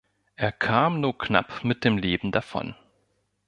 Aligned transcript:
Er 0.35 0.51
kam 0.51 0.99
nur 0.99 1.15
knapp 1.15 1.63
mit 1.63 1.83
dem 1.83 1.99
Leben 1.99 2.31
davon. 2.31 2.73